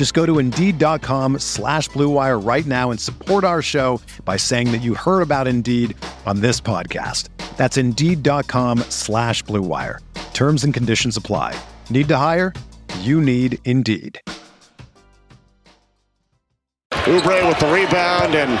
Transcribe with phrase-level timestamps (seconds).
[0.00, 4.78] Just go to Indeed.com slash BlueWire right now and support our show by saying that
[4.78, 7.28] you heard about Indeed on this podcast.
[7.58, 9.98] That's Indeed.com slash BlueWire.
[10.32, 11.54] Terms and conditions apply.
[11.90, 12.54] Need to hire?
[13.00, 14.18] You need Indeed.
[16.92, 18.52] Oubre with the rebound, and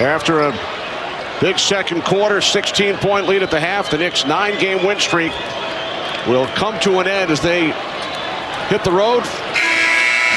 [0.00, 0.58] after a
[1.42, 5.32] big second quarter, 16 point lead at the half, the Knicks' nine game win streak
[6.26, 7.74] will come to an end as they
[8.68, 9.24] hit the road.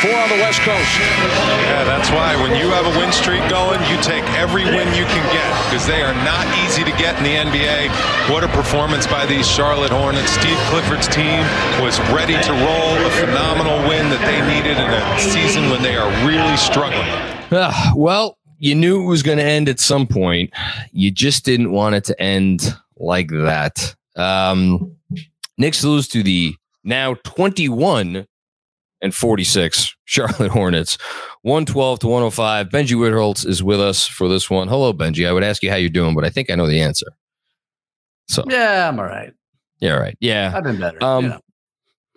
[0.02, 0.94] Four on the West Coast.
[1.66, 5.06] Yeah, that's why when you have a win streak going, you take every win you
[5.10, 7.90] can get because they are not easy to get in the NBA.
[8.30, 10.30] What a performance by these Charlotte Hornets.
[10.30, 11.42] Steve Clifford's team
[11.82, 15.98] was ready to roll a phenomenal win that they needed in a season when they
[15.98, 17.10] are really struggling.
[17.50, 20.54] Uh, well, you knew it was going to end at some point.
[20.92, 23.96] You just didn't want it to end like that.
[24.16, 24.96] Um,
[25.58, 26.56] Knicks lose to the
[26.88, 28.26] now 21
[29.02, 30.98] and 46 Charlotte Hornets,
[31.44, 32.70] 112 to 105.
[32.70, 34.68] Benji Whitholtz is with us for this one.
[34.68, 35.28] Hello, Benji.
[35.28, 37.08] I would ask you how you're doing, but I think I know the answer.
[38.28, 39.34] So yeah, I'm all right.
[39.80, 40.18] Yeah, all right.
[40.20, 41.02] Yeah, I've been better.
[41.04, 41.40] Um, know.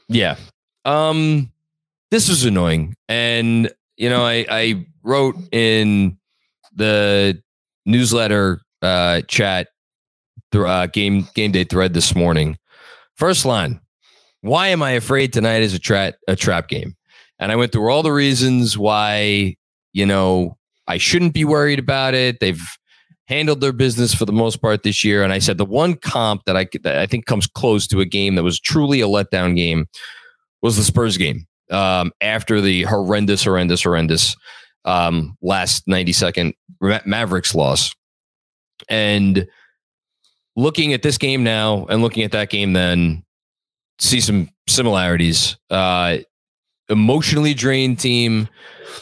[0.08, 0.36] yeah.
[0.84, 1.52] Um,
[2.10, 6.18] this was annoying, and you know, I I wrote in
[6.74, 7.40] the
[7.86, 9.68] newsletter uh, chat
[10.52, 12.58] th- uh, game game day thread this morning.
[13.16, 13.80] First line:
[14.42, 16.96] Why am I afraid tonight is a trap a trap game?
[17.38, 19.56] And I went through all the reasons why
[19.92, 20.56] you know
[20.86, 22.40] I shouldn't be worried about it.
[22.40, 22.62] They've
[23.30, 25.22] handled their business for the most part this year.
[25.22, 28.04] And I said the one comp that I that I think comes close to a
[28.04, 29.86] game that was truly a letdown game
[30.62, 34.36] was the Spurs game um, after the horrendous, horrendous, horrendous
[34.84, 37.94] um, last ninety second Ma- Mavericks loss.
[38.88, 39.46] And
[40.56, 43.22] looking at this game now and looking at that game then,
[44.00, 45.56] see some similarities.
[45.70, 46.18] Uh,
[46.88, 48.48] emotionally drained team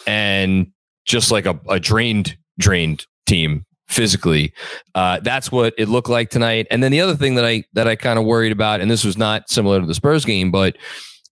[0.06, 0.70] and
[1.06, 4.52] just like a, a drained, drained team physically.
[4.94, 6.66] Uh, that's what it looked like tonight.
[6.70, 9.04] And then the other thing that I that I kind of worried about, and this
[9.04, 10.76] was not similar to the Spurs game, but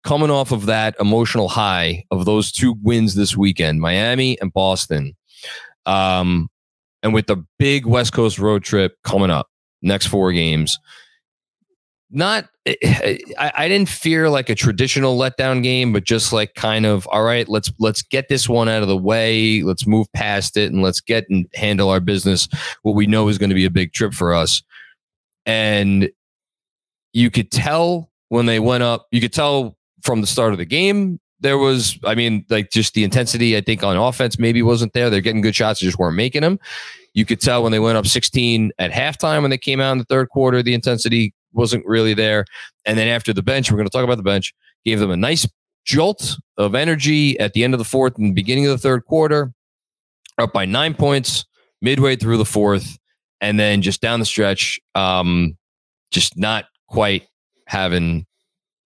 [0.03, 5.15] coming off of that emotional high of those two wins this weekend, Miami and Boston,
[5.85, 6.47] um,
[7.03, 9.49] and with the big West Coast road trip coming up,
[9.81, 10.79] next four games.
[12.15, 16.55] Not, eh, eh, I, I didn't fear like a traditional letdown game, but just like
[16.55, 19.61] kind of, all right, let's let's get this one out of the way.
[19.63, 22.47] Let's move past it and let's get and handle our business.
[22.83, 24.63] What we know is going to be a big trip for us.
[25.45, 26.09] And
[27.11, 30.65] you could tell when they went up, you could tell from the start of the
[30.65, 34.93] game, there was, I mean, like just the intensity, I think on offense maybe wasn't
[34.93, 35.09] there.
[35.09, 36.59] They're getting good shots, they just weren't making them.
[37.13, 39.97] You could tell when they went up 16 at halftime when they came out in
[39.97, 42.45] the third quarter, the intensity wasn't really there.
[42.85, 45.17] And then after the bench, we're going to talk about the bench, gave them a
[45.17, 45.47] nice
[45.85, 49.53] jolt of energy at the end of the fourth and beginning of the third quarter,
[50.37, 51.45] up by nine points
[51.81, 52.97] midway through the fourth.
[53.41, 55.57] And then just down the stretch, um,
[56.11, 57.27] just not quite
[57.67, 58.25] having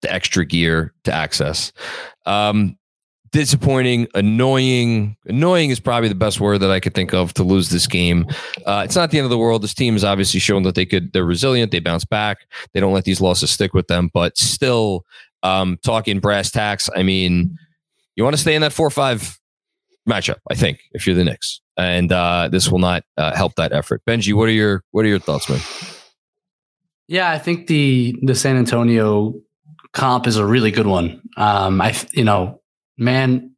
[0.02, 1.72] the extra gear to access.
[2.26, 2.76] Um,
[3.36, 5.14] disappointing, annoying.
[5.26, 8.26] Annoying is probably the best word that I could think of to lose this game.
[8.64, 9.62] Uh, it's not the end of the world.
[9.62, 11.12] This team has obviously shown that they could.
[11.12, 11.70] They're resilient.
[11.70, 12.46] They bounce back.
[12.72, 14.10] They don't let these losses stick with them.
[14.14, 15.04] But still,
[15.42, 16.88] um, talking brass tacks.
[16.96, 17.58] I mean,
[18.14, 19.38] you want to stay in that four-five
[20.08, 20.38] matchup.
[20.50, 24.00] I think if you're the Knicks, and uh, this will not uh, help that effort.
[24.08, 25.60] Benji, what are your what are your thoughts, man?
[27.06, 29.34] Yeah, I think the the San Antonio
[29.92, 31.20] comp is a really good one.
[31.36, 32.62] Um, I you know,
[32.98, 33.54] man,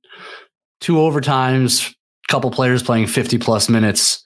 [0.80, 1.94] two overtimes,
[2.28, 4.24] couple players playing 50 plus minutes.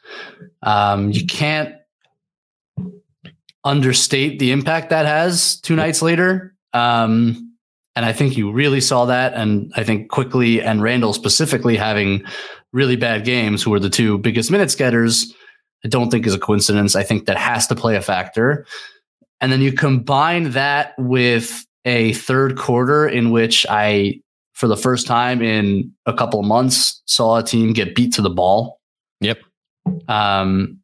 [0.62, 1.74] Um, you can't
[3.64, 6.54] understate the impact that has two nights later.
[6.72, 7.52] Um,
[7.94, 9.34] and I think you really saw that.
[9.34, 12.24] And I think Quickley and Randle specifically having
[12.72, 15.32] really bad games, who were the two biggest minutes getters,
[15.84, 16.96] I don't think is a coincidence.
[16.96, 18.66] I think that has to play a factor.
[19.40, 24.21] And then you combine that with a third quarter in which I,
[24.62, 28.22] for the first time in a couple of months, saw a team get beat to
[28.22, 28.78] the ball.
[29.20, 29.40] Yep.
[30.06, 30.78] Um,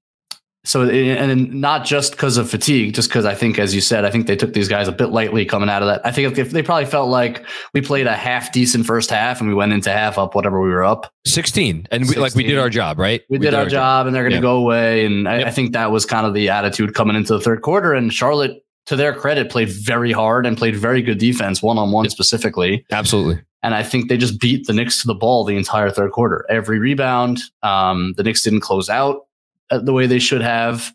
[0.64, 4.10] so and not just because of fatigue, just because I think, as you said, I
[4.10, 6.04] think they took these guys a bit lightly coming out of that.
[6.04, 9.48] I think if they probably felt like we played a half decent first half and
[9.48, 12.58] we went into half up whatever we were up sixteen, and we, like we did
[12.58, 13.22] our job, right?
[13.30, 14.42] We, we did, did, our, job, job, and they're going to yeah.
[14.42, 15.06] go away.
[15.06, 15.46] And I, yep.
[15.46, 17.94] I think that was kind of the attitude coming into the third quarter.
[17.94, 21.92] And Charlotte, to their credit, played very hard and played very good defense, one on
[21.92, 22.84] one specifically.
[22.90, 23.40] Absolutely.
[23.62, 26.46] And I think they just beat the Knicks to the ball the entire third quarter.
[26.49, 29.26] Every rebound, um, the Knicks didn't close out
[29.70, 30.93] the way they should have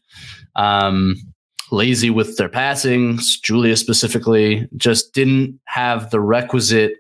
[0.56, 1.16] um,
[1.72, 3.20] lazy with their passing.
[3.44, 6.96] Julius specifically just didn't have the requisite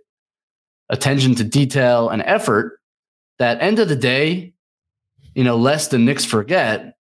[0.89, 2.79] attention to detail and effort.
[3.39, 4.53] That end of the day,
[5.33, 6.95] you know, less than Knicks forget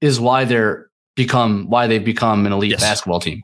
[0.00, 2.80] is why they're become why they've become an elite yes.
[2.80, 3.42] basketball team.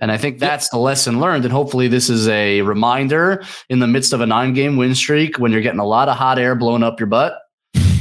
[0.00, 1.44] And I think that's the lesson learned.
[1.44, 5.38] And hopefully, this is a reminder in the midst of a nine game win streak
[5.38, 7.38] when you're getting a lot of hot air blown up your butt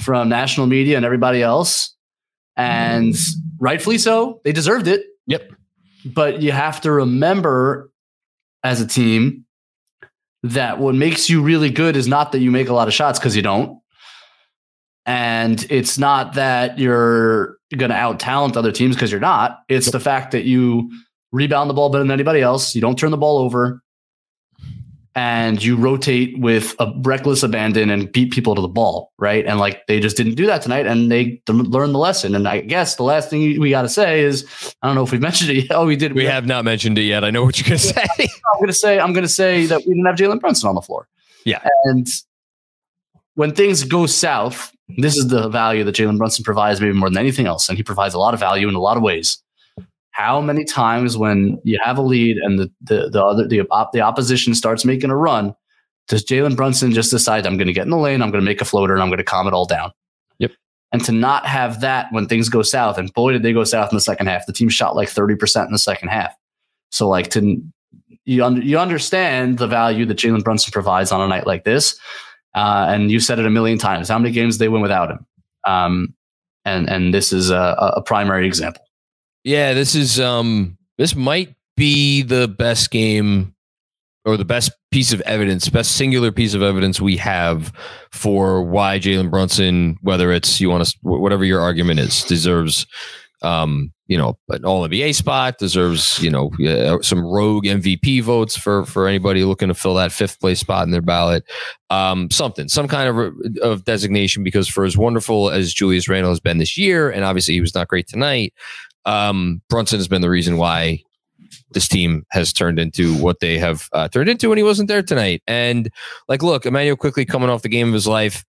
[0.03, 1.95] from national media and everybody else.
[2.57, 3.15] And
[3.59, 4.41] rightfully so.
[4.43, 5.05] They deserved it.
[5.27, 5.51] Yep.
[6.05, 7.91] But you have to remember
[8.63, 9.45] as a team
[10.43, 13.19] that what makes you really good is not that you make a lot of shots
[13.19, 13.79] because you don't.
[15.05, 19.59] And it's not that you're going to out talent other teams because you're not.
[19.67, 19.93] It's yep.
[19.93, 20.91] the fact that you
[21.31, 22.75] rebound the ball better than anybody else.
[22.75, 23.81] You don't turn the ball over
[25.13, 29.45] and you rotate with a reckless abandon and beat people to the ball, right?
[29.45, 32.33] And like they just didn't do that tonight, and they learned the lesson.
[32.33, 34.47] And I guess the last thing we got to say is,
[34.81, 35.63] I don't know if we've mentioned it.
[35.63, 35.71] Yet.
[35.71, 36.13] Oh, we did.
[36.13, 37.23] We, we have, have not mentioned it yet.
[37.23, 38.05] I know what you're gonna say.
[38.19, 41.07] I'm gonna say I'm gonna say that we didn't have Jalen Brunson on the floor.
[41.45, 42.07] Yeah, and
[43.35, 47.17] when things go south, this is the value that Jalen Brunson provides, maybe more than
[47.17, 49.41] anything else, and he provides a lot of value in a lot of ways
[50.11, 53.91] how many times when you have a lead and the the the other the, op,
[53.91, 55.55] the opposition starts making a run,
[56.07, 58.49] does Jalen Brunson just decide I'm going to get in the lane, I'm going to
[58.49, 59.91] make a floater, and I'm going to calm it all down?
[60.39, 60.51] Yep.
[60.91, 63.91] And to not have that when things go south, and boy did they go south
[63.91, 64.45] in the second half.
[64.45, 66.35] The team shot like thirty percent in the second half.
[66.89, 67.61] So like to
[68.25, 71.97] you you understand the value that Jalen Brunson provides on a night like this,
[72.53, 74.09] uh, and you've said it a million times.
[74.09, 75.25] How many games they win without him?
[75.65, 76.13] Um,
[76.65, 78.83] and and this is a, a primary example.
[79.43, 83.55] Yeah, this is um this might be the best game
[84.23, 87.73] or the best piece of evidence, best singular piece of evidence we have
[88.11, 92.85] for why Jalen Brunson, whether it's you want to whatever your argument is, deserves
[93.43, 98.55] um, you know, an all NBA spot, deserves, you know, uh, some rogue MVP votes
[98.55, 101.43] for for anybody looking to fill that fifth place spot in their ballot.
[101.89, 106.39] Um, something, some kind of of designation because for as wonderful as Julius Randle has
[106.39, 108.53] been this year, and obviously he was not great tonight,
[109.05, 111.03] um, Brunson has been the reason why
[111.71, 115.03] this team has turned into what they have uh, turned into when he wasn't there
[115.03, 115.41] tonight.
[115.47, 115.89] And
[116.27, 118.43] like, look, Immanuel Quickley coming off the game of his life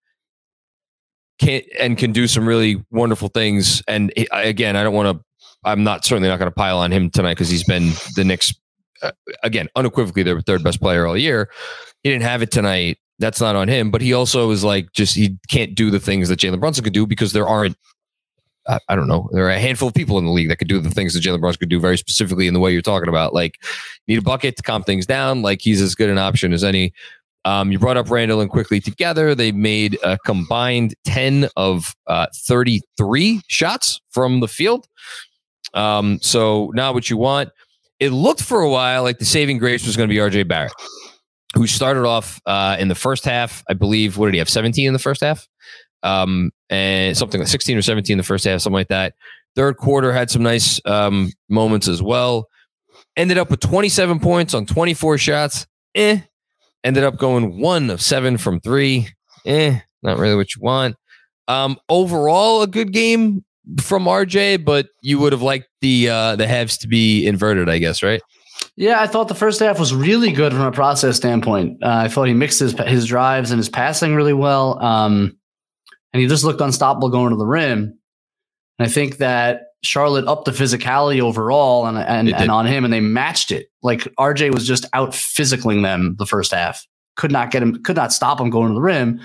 [1.39, 3.81] can and can do some really wonderful things.
[3.87, 5.23] And he, again, I don't want to.
[5.65, 8.53] I'm not certainly not going to pile on him tonight because he's been the Knicks
[9.01, 9.11] uh,
[9.43, 11.49] again unequivocally their third best player all year.
[12.03, 12.97] He didn't have it tonight.
[13.19, 16.27] That's not on him, but he also is like just he can't do the things
[16.29, 17.77] that Jalen Brunson could do because there aren't
[18.67, 19.29] I, I, don't know.
[19.31, 21.23] There are a handful of people in the league that could do the things that
[21.23, 23.33] Jalen Brunson could do very specifically in the way you're talking about.
[23.33, 23.63] Like,
[24.07, 25.41] need a bucket to calm things down.
[25.41, 26.93] Like, he's as good an option as any.
[27.45, 29.35] Um, you brought up Randle and Quickley together.
[29.35, 34.87] They made a combined 10 of uh, 33 shots from the field.
[35.73, 37.49] Um, so, not what you want.
[37.99, 40.73] It looked for a while like the saving grace was going to be RJ Barrett,
[41.55, 43.63] who started off uh, in the first half.
[43.69, 44.49] I believe, what did he have?
[44.49, 45.47] 17 in the first half?
[46.03, 49.13] Um, and something like 16 or 17 in the first half, something like that.
[49.55, 52.47] Third quarter had some nice um, moments as well.
[53.15, 55.67] Ended up with 27 points on 24 shots.
[55.95, 56.19] Eh.
[56.83, 59.07] Ended up going one of seven from three.
[59.45, 59.79] Eh.
[60.01, 60.95] Not really what you want.
[61.47, 63.43] Um, overall, a good game
[63.81, 67.77] from RJ, but you would have liked the uh, the halves to be inverted, I
[67.77, 68.21] guess, right?
[68.75, 71.83] Yeah, I thought the first half was really good from a process standpoint.
[71.83, 74.81] Uh, I thought he mixed his his drives and his passing really well.
[74.83, 75.37] Um,
[76.13, 77.97] and he just looked unstoppable going to the rim.
[78.79, 82.93] And I think that Charlotte upped the physicality overall and and, and on him, and
[82.93, 83.67] they matched it.
[83.81, 86.85] Like RJ was just out physicaling them the first half.
[87.15, 89.19] Could not get him, could not stop him going to the rim.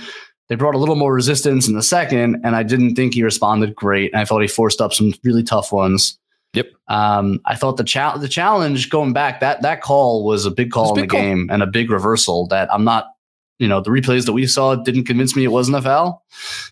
[0.48, 3.74] They brought a little more resistance in the second, and I didn't think he responded
[3.74, 4.12] great.
[4.12, 6.18] And I thought he forced up some really tough ones.
[6.54, 6.70] Yep.
[6.88, 10.70] Um, I thought the challenge, the challenge going back that that call was a big
[10.70, 11.20] call in the call.
[11.20, 13.06] game and a big reversal that I'm not
[13.58, 16.24] you know, the replays that we saw didn't convince me it wasn't a foul.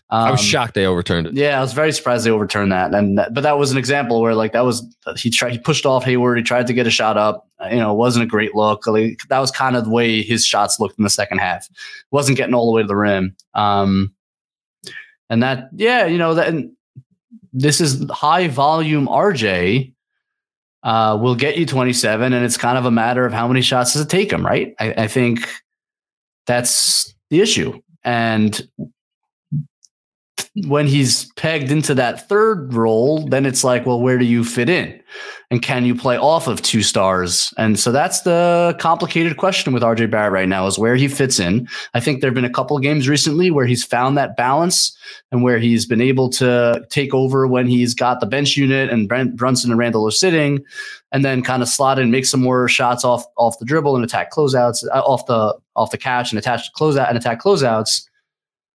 [0.09, 1.33] Um, I was Um, shocked they overturned it.
[1.33, 2.93] Yeah, I was very surprised they overturned that.
[2.93, 4.83] And that, but that was an example where like that was
[5.17, 6.37] he tried he pushed off Hayward.
[6.37, 7.45] He tried to get a shot up.
[7.61, 8.87] Uh, You know, it wasn't a great look.
[8.87, 11.67] Like, that was kind of the way his shots looked in the second half.
[12.11, 13.35] wasn't getting all the way to the rim.
[13.53, 14.13] Um,
[15.29, 16.47] and that yeah, you know that.
[16.47, 16.71] And
[17.51, 19.93] this is high volume RJ.
[20.83, 23.91] Uh, will get you 27, and it's kind of a matter of how many shots
[23.93, 24.73] does it take him, right?
[24.79, 25.49] I, I think
[26.47, 27.79] that's the issue.
[28.03, 28.67] And
[30.65, 34.69] when he's pegged into that third role, then it's like, well, where do you fit
[34.69, 34.99] in?
[35.51, 37.53] And can you play off of two stars?
[37.57, 41.39] And so that's the complicated question with RJ Barrett right now is where he fits
[41.39, 41.67] in.
[41.93, 44.97] I think there have been a couple games recently where he's found that balance
[45.31, 49.07] and where he's been able to take over when he's got the bench unit and
[49.07, 50.63] Brent Brunson and Randle are sitting,
[51.11, 54.03] and then kind of slot in, make some more shots off off the dribble and
[54.03, 58.07] attack closeouts uh, off the off the catch and attach closeout and attack closeouts.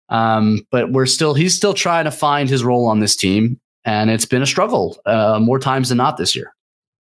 [0.10, 4.10] Um, but we're still he's still trying to find his role on this team, and
[4.10, 6.54] it's been a struggle uh, more times than not this year.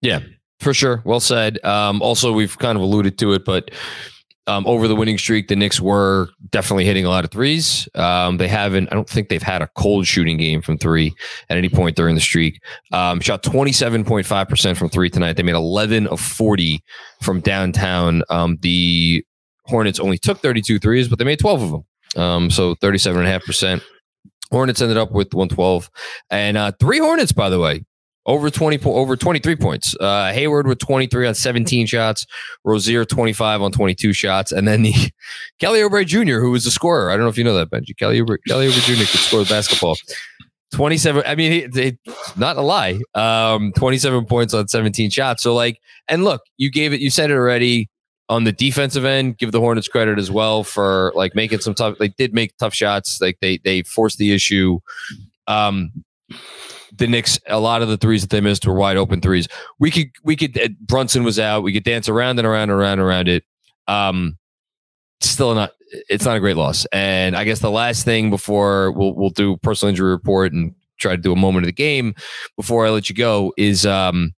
[0.01, 0.19] Yeah,
[0.59, 1.01] for sure.
[1.05, 1.63] Well said.
[1.65, 3.71] Um, also, we've kind of alluded to it, but
[4.47, 7.87] um, over the winning streak, the Knicks were definitely hitting a lot of threes.
[7.95, 11.13] Um, they haven't, I don't think they've had a cold shooting game from three
[11.49, 12.59] at any point during the streak.
[12.91, 15.33] Um, shot 27.5% from three tonight.
[15.33, 16.83] They made 11 of 40
[17.21, 18.23] from downtown.
[18.29, 19.23] Um, the
[19.65, 21.85] Hornets only took 32 threes, but they made 12 of them.
[22.15, 23.81] Um, so 37.5%.
[24.51, 25.89] Hornets ended up with 112.
[26.29, 27.83] And uh, three Hornets, by the way,
[28.25, 29.95] over 20 po- over 23 points.
[29.99, 32.25] Uh, Hayward with 23 on 17 shots,
[32.63, 34.93] Rozier 25 on 22 shots, and then the
[35.59, 37.09] Kelly Oubre Jr., who was the scorer.
[37.09, 37.95] I don't know if you know that, Benji.
[37.97, 38.93] Kelly Oubre, Kelly Jr.
[38.93, 39.95] could score the basketball.
[40.73, 41.23] 27.
[41.25, 41.97] I mean, he,
[42.37, 42.99] not a lie.
[43.13, 45.43] Um, 27 points on 17 shots.
[45.43, 47.01] So like, and look, you gave it.
[47.01, 47.89] You said it already
[48.31, 49.37] on the defensive end.
[49.37, 51.97] Give the Hornets credit as well for like making some tough.
[51.99, 53.21] They did make tough shots.
[53.21, 54.79] Like they they forced the issue.
[55.47, 55.91] Um,
[56.95, 59.47] the Knicks, a lot of the threes that they missed were wide open threes.
[59.79, 61.63] We could, we could, uh, Brunson was out.
[61.63, 63.43] We could dance around and around and around and around it.
[63.87, 64.37] Um,
[65.21, 65.71] still not,
[66.09, 66.85] it's not a great loss.
[66.91, 71.15] And I guess the last thing before we'll, we'll do personal injury report and try
[71.15, 72.13] to do a moment of the game
[72.57, 74.33] before I let you go is, um,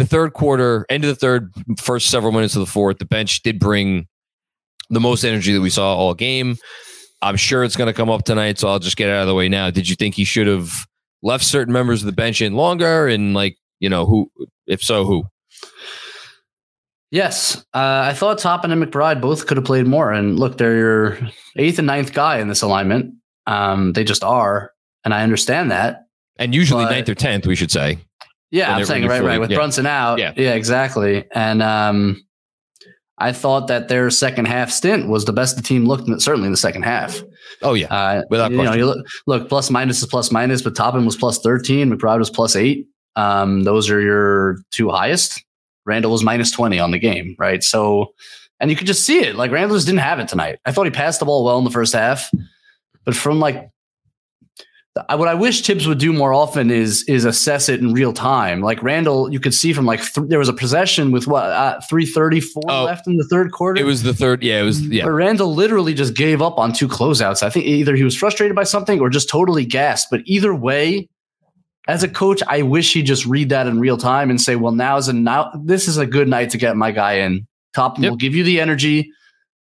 [0.00, 3.42] the third quarter, end of the third, first several minutes of the fourth, the bench
[3.42, 4.06] did bring
[4.88, 6.56] the most energy that we saw all game.
[7.22, 9.28] I'm sure it's going to come up tonight, so I'll just get it out of
[9.28, 9.70] the way now.
[9.70, 10.72] Did you think he should have
[11.22, 13.06] left certain members of the bench in longer?
[13.06, 14.30] And like, you know, who,
[14.66, 15.24] if so, who?
[17.10, 20.12] Yes, uh, I thought Toppin and McBride both could have played more.
[20.12, 21.18] And look, they're your
[21.56, 23.14] eighth and ninth guy in this alignment.
[23.46, 24.72] Um, they just are,
[25.04, 26.04] and I understand that.
[26.36, 27.98] And usually But- ninth or tenth, we should say.
[28.50, 29.40] Yeah, I'm saying right, you're right.
[29.40, 29.56] With yeah.
[29.56, 30.32] Brunson out, Yeah.
[30.36, 31.24] yeah, exactly.
[31.32, 32.20] And um,
[33.18, 36.46] I thought that their second half stint was the best the team looked, in, certainly
[36.46, 37.20] in the second half.
[37.62, 40.74] Oh yeah, Uh, Without you know, you look, look, plus minus is plus minus, but
[40.74, 42.86] Toppin was plus 13, McBride was plus eight.
[43.16, 45.44] Um, those are your two highest.
[45.86, 47.62] Randle was minus 20 on the game, right?
[47.62, 48.14] So,
[48.60, 49.36] and you could just see it.
[49.36, 50.58] Like Randle just didn't have it tonight.
[50.64, 52.30] I thought he passed the ball well in the first half,
[53.04, 53.70] but from like
[55.16, 58.60] what I wish Thibs would do more often is is assess it in real time.
[58.60, 61.80] Like Randle, you could see from like th- there was a possession with what uh,
[61.88, 62.84] three thirty four Oh.
[62.84, 63.80] left in the third quarter.
[63.80, 64.42] it was the third.
[64.42, 64.82] Yeah, it was.
[64.86, 67.42] Yeah, But Randle literally just gave up on two closeouts.
[67.42, 70.08] I think either he was frustrated by something or just totally gassed.
[70.10, 71.08] But either way,
[71.86, 74.72] as a coach, I wish he'd just read that in real time and say, "Well,
[74.72, 77.46] now is a now this is a good night to get my guy in.
[77.74, 78.10] Top Yep.
[78.10, 79.12] will give you the energy.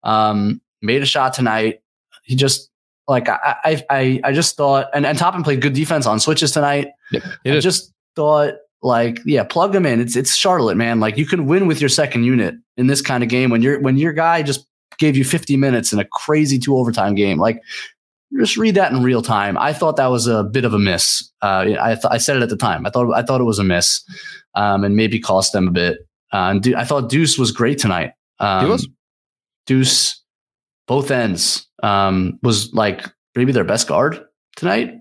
[0.04, 1.80] Um, made a shot tonight.
[2.22, 2.70] He just
[3.08, 3.56] like I
[3.90, 6.88] I I, just thought, and and Toppin played good defense on switches tonight.
[7.12, 7.64] It I is.
[7.64, 10.00] just thought like yeah plug them in.
[10.00, 11.00] It's it's charlotte man.
[11.00, 13.80] Like you can win with your second unit in this kind of game when you're
[13.80, 14.66] when your guy just
[14.98, 17.38] gave you 50 minutes in a crazy two overtime game.
[17.38, 17.60] Like
[18.38, 19.56] just read that in real time.
[19.58, 21.30] I thought that was a bit of a miss.
[21.42, 22.84] Uh, I, th- I said it at the time.
[22.86, 24.02] I thought i thought it was a miss
[24.54, 25.98] um, and maybe cost them a bit.
[26.32, 28.12] Uh, and Du- i thought deuce was great tonight.
[28.40, 28.88] Um, He was.
[29.66, 30.20] deuce
[30.86, 34.24] both ends um, was like maybe their best guard
[34.56, 34.94] tonight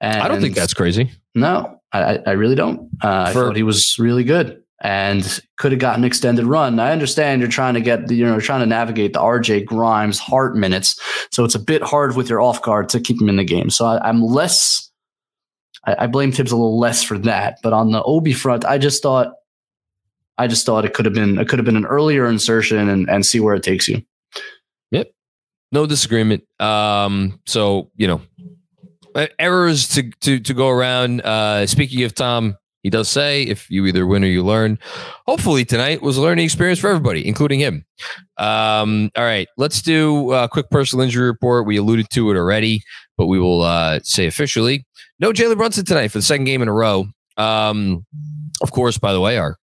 [0.00, 1.10] and I don't think that's crazy.
[1.34, 2.90] no, I, I- really don't.
[3.02, 6.80] Uh, I thought he was really good and could have gotten an extended run.
[6.80, 10.18] I understand you're trying to get the, you know, trying to navigate the RJ Grimes
[10.18, 11.00] Hart minutes.
[11.30, 13.70] So it's a bit hard with your off guard to keep him in the game.
[13.70, 14.90] So I, I'm less,
[15.86, 17.58] I, I blame Thibs a little less for that.
[17.62, 19.34] But on the Obi front, I just thought,
[20.38, 23.08] I just thought it could have been, it could have been an earlier insertion and,
[23.08, 24.02] and see where it takes you.
[25.72, 26.44] No disagreement.
[26.60, 28.20] Um, so you know,
[29.38, 31.22] errors to to to go around.
[31.22, 34.78] Uh, speaking of Tom he does say if you either win or you learn.
[35.26, 37.84] Hopefully tonight was a learning experience for everybody, including him.
[38.38, 41.66] Um, all right, let's do a quick personal injury report.
[41.66, 42.82] We alluded to it already,
[43.16, 44.84] but we will uh, say officially
[45.20, 47.06] no Jalen Brunson tonight for the second game in a row.
[47.36, 48.04] Um,
[48.60, 49.56] of course, by the way, our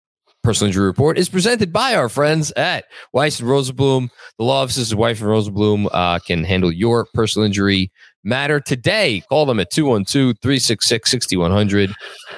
[0.47, 4.09] personal injury report is presented by our friends at Weiss and Rosenblum.
[4.37, 7.91] The law offices of Weiss and Rosenblum uh, can handle your personal injury
[8.23, 9.23] matter today.
[9.27, 11.93] Call them at 212 366 6100.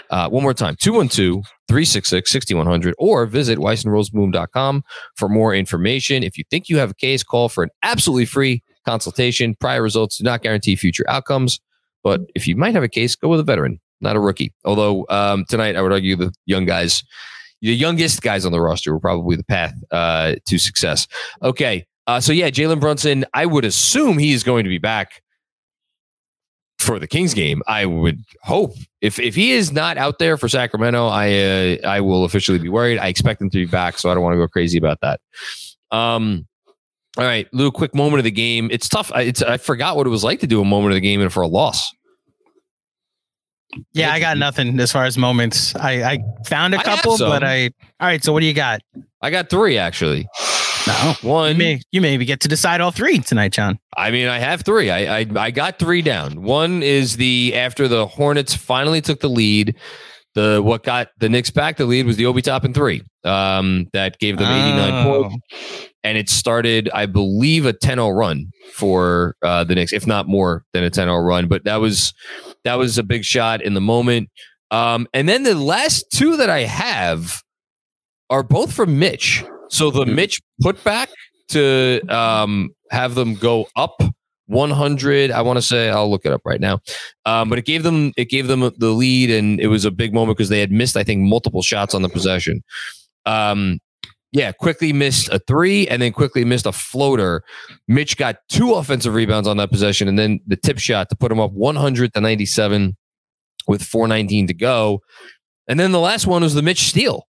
[0.10, 4.84] Uh, one more time 212 366 6100 or visit weissandrosenblum.com
[5.16, 6.24] for more information.
[6.24, 9.54] If you think you have a case, call for an absolutely free consultation.
[9.60, 11.60] Prior results do not guarantee future outcomes,
[12.04, 14.52] but if you might have a case, go with a veteran, not a rookie.
[14.66, 17.04] Although um, tonight, I would argue the young guys,
[17.62, 21.08] the youngest guys on the roster, were probably the path uh, to success.
[21.42, 21.86] Okay.
[22.08, 25.22] Uh, so yeah, Jalen Brunson, I would assume he is going to be back
[26.80, 27.62] for the Kings game.
[27.68, 32.02] I would hope if if he is not out there for Sacramento, I uh, I
[32.02, 32.98] will officially be worried.
[32.98, 35.20] I expect him to be back, so I don't want to go crazy about that.
[35.92, 36.48] Um,
[37.18, 38.70] all right, little quick moment of the game.
[38.72, 39.12] It's tough.
[39.16, 41.32] It's I forgot what it was like to do a moment of the game and
[41.32, 41.94] for a loss.
[43.94, 45.76] Yeah, I got nothing as far as moments.
[45.76, 47.66] I, I found a couple, but I
[48.00, 48.24] all right.
[48.24, 48.82] So what do you got?
[49.22, 50.28] I got three actually.
[50.88, 51.52] No, one.
[51.52, 53.78] You, may, you maybe get to decide all three tonight, John.
[53.98, 54.90] I mean, I have three.
[54.90, 56.42] I, I I got three down.
[56.42, 59.76] One is the after the Hornets finally took the lead.
[60.36, 63.04] The what got the Knicks back the lead was the Obi Toppin three.
[63.24, 65.24] Um, that gave them eighty nine Oh.
[65.30, 70.28] points, and it started, I believe, a 10-0 run for uh, the Knicks, if not
[70.28, 71.48] more than a 10-0 run.
[71.50, 72.14] But that was
[72.64, 74.30] that was a big shot in the moment.
[74.72, 77.42] Um, and then the last two that I have
[78.30, 79.44] are both from Mitch.
[79.70, 81.08] So the Mitch putback
[81.50, 84.02] to um, have them go up
[84.48, 85.32] 100.
[85.32, 86.80] I want to say I'll look it up right now,
[87.26, 90.14] um, but it gave them it gave them the lead, and it was a big
[90.14, 92.64] moment because they had missed I think multiple shots on the possession.
[93.26, 93.80] Um,
[94.32, 97.44] yeah, Quickley missed a three, and then Quickley missed a floater.
[97.88, 101.32] Mitch got two offensive rebounds on that possession, and then the tip shot to put
[101.32, 102.96] him up 100 to 97
[103.68, 105.02] with 419 to go.
[105.68, 107.26] And then the last one was the Mitch steal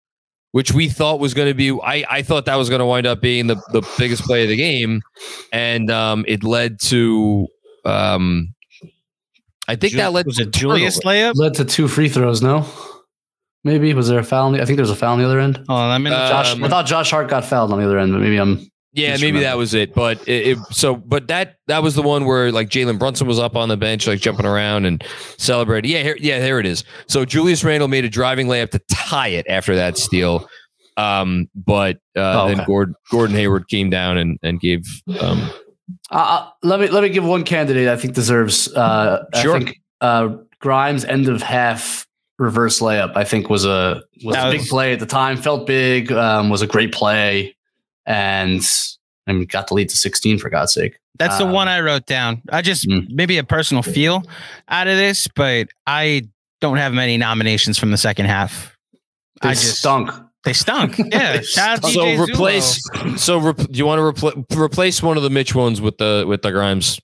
[0.51, 3.05] which we thought was going to be I, I thought that was going to wind
[3.05, 5.01] up being the, the biggest play of the game
[5.51, 7.47] and um, it led to
[7.85, 8.55] um,
[9.67, 11.33] I think Ju- that led was to it Julius turnover.
[11.33, 11.35] layup?
[11.35, 12.41] Led to two free throws.
[12.41, 12.65] No,
[13.67, 14.47] maybe was there a foul?
[14.47, 15.63] on the- I think there was a foul on the other end.
[15.69, 17.85] Oh, I'm in the Uh, Josh, Um, I thought Josh Hart got fouled on the
[17.85, 18.65] other end, but maybe I'm.
[18.93, 22.25] yeah maybe that was it but it, it so but that that was the one
[22.25, 25.03] where like Jalen Brunson was up on the bench like jumping around and
[25.37, 28.79] celebrating yeah here yeah there it is so Julius Randle made a driving layup to
[28.89, 30.47] tie it after that steal
[30.95, 32.65] um, but uh, Oh, then okay.
[32.65, 34.83] Gordon, Gordon Hayward came down and and gave
[35.19, 35.47] um,
[36.09, 38.73] Uh, let me let me give one candidate I think deserves.
[38.73, 39.55] Uh, Sure.
[39.57, 42.06] I think uh, Grimes end of half
[42.39, 43.15] reverse layup.
[43.15, 45.37] I think was a was That a was- big play at the time.
[45.37, 46.11] Felt big.
[46.11, 47.55] Um, was a great play,
[48.05, 48.61] and
[49.27, 50.97] I mean, got the lead to 16 for God's sake.
[51.19, 52.41] That's the Um, one I wrote down.
[52.51, 53.07] I just Mm.
[53.09, 54.23] maybe a personal feel
[54.69, 56.23] out of this, but I
[56.61, 58.75] don't have many nominations from the second half.
[59.41, 60.11] They I just stunk.
[60.43, 60.97] They stunk.
[61.11, 61.41] Yeah.
[61.41, 62.27] Shout out so DJ Zulo.
[62.29, 65.97] replace so rep, do you want to repl- replace one of the Mitch ones with
[65.97, 66.99] the with the Grimes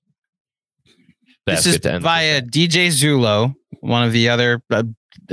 [1.46, 2.04] This is basket to end?
[2.04, 4.84] via DJ Zulo, one of the other uh,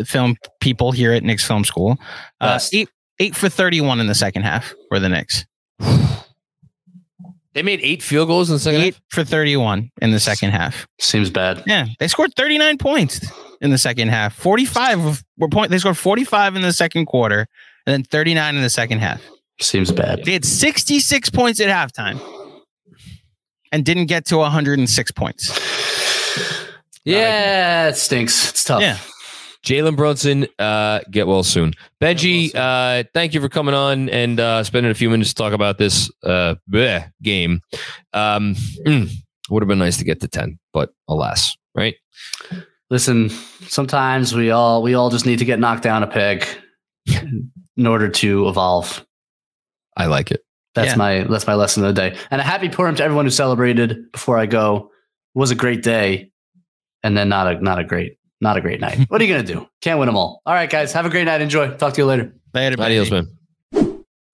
[0.05, 1.99] film people here at Knicks Film School.
[2.41, 2.89] Uh, eight
[3.19, 5.45] eight for thirty one in the second half for the Knicks.
[7.53, 9.03] They made eight field goals in the second Eight half.
[9.11, 10.87] for thirty one in the second half.
[11.01, 11.65] Seems bad.
[11.67, 13.27] Yeah, they scored thirty nine points
[13.61, 14.37] in the second half.
[14.37, 15.73] Forty five were point.
[15.73, 17.49] They scored forty five in the second quarter,
[17.87, 19.21] and then thirty nine in the second half.
[19.61, 20.25] Seems bad.
[20.25, 22.21] They had sixty six points at halftime,
[23.73, 25.51] and didn't get to hundred and six points.
[27.03, 28.51] Yeah, it stinks.
[28.51, 28.83] It's tough.
[28.83, 28.99] Yeah.
[29.65, 31.75] Jalen Brunson, uh, get well soon.
[32.01, 35.53] Benji, uh, thank you for coming on and uh, spending a few minutes to talk
[35.53, 37.61] about this uh, bleh game.
[38.15, 38.55] Um,
[38.87, 39.11] mm,
[39.51, 41.95] would have been nice to get to ten, but alas, right?
[42.89, 43.29] Listen,
[43.69, 46.47] sometimes we all we all just need to get knocked down a peg
[47.77, 49.05] in order to evolve.
[49.97, 50.43] I like it.
[50.75, 50.97] That's Yeah.
[50.97, 52.17] my that's my lesson of the day.
[52.31, 54.91] And a happy Purim to everyone who celebrated before I go.
[55.35, 56.31] It was a great day,
[57.03, 58.99] and then not a not a great not a great night.
[59.09, 59.67] what are you gonna do?
[59.81, 60.43] Can't win them all.
[60.47, 61.41] All right, guys, have a great night.
[61.41, 61.71] Enjoy.
[61.77, 62.35] Talk to you later.
[62.55, 63.27] Later, Adios, baby.
[63.27, 63.37] man.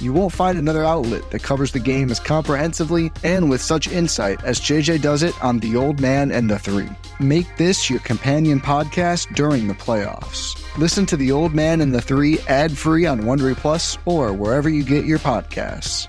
[0.00, 4.42] You won't find another outlet that covers the game as comprehensively and with such insight
[4.44, 6.88] as JJ does it on The Old Man and the Three.
[7.20, 10.58] Make this your companion podcast during the playoffs.
[10.78, 14.68] Listen to The Old Man and the Three ad free on Wondery Plus or wherever
[14.68, 16.08] you get your podcasts.